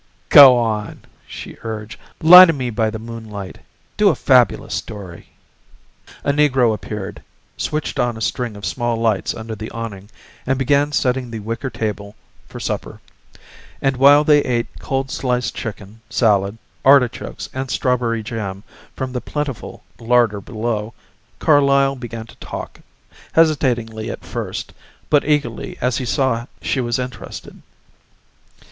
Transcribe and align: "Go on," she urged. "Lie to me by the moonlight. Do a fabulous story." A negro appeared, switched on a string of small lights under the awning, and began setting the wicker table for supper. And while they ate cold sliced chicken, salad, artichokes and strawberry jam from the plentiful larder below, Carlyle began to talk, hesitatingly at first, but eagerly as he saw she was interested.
"Go 0.29 0.57
on," 0.57 1.03
she 1.27 1.57
urged. 1.61 1.99
"Lie 2.23 2.45
to 2.45 2.53
me 2.53 2.71
by 2.71 2.89
the 2.89 2.97
moonlight. 2.97 3.59
Do 3.97 4.09
a 4.09 4.15
fabulous 4.15 4.73
story." 4.73 5.29
A 6.23 6.33
negro 6.33 6.73
appeared, 6.73 7.21
switched 7.55 7.99
on 7.99 8.17
a 8.17 8.19
string 8.21 8.55
of 8.57 8.65
small 8.65 8.97
lights 8.97 9.35
under 9.35 9.53
the 9.53 9.69
awning, 9.69 10.09
and 10.47 10.57
began 10.57 10.91
setting 10.91 11.29
the 11.29 11.37
wicker 11.37 11.69
table 11.69 12.15
for 12.49 12.59
supper. 12.59 12.99
And 13.79 13.95
while 13.95 14.23
they 14.23 14.39
ate 14.39 14.79
cold 14.79 15.11
sliced 15.11 15.53
chicken, 15.53 16.01
salad, 16.09 16.57
artichokes 16.83 17.47
and 17.53 17.69
strawberry 17.69 18.23
jam 18.23 18.63
from 18.95 19.11
the 19.11 19.21
plentiful 19.21 19.83
larder 19.99 20.41
below, 20.41 20.95
Carlyle 21.37 21.95
began 21.95 22.25
to 22.25 22.35
talk, 22.37 22.79
hesitatingly 23.33 24.09
at 24.09 24.25
first, 24.25 24.73
but 25.11 25.23
eagerly 25.25 25.77
as 25.79 25.97
he 25.99 26.05
saw 26.05 26.47
she 26.59 26.81
was 26.81 26.97
interested. 26.97 27.61